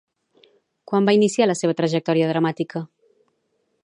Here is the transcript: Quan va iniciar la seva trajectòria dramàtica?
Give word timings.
Quan 0.91 1.09
va 1.09 1.13
iniciar 1.17 1.47
la 1.49 1.57
seva 1.59 1.75
trajectòria 1.81 2.31
dramàtica? 2.31 2.83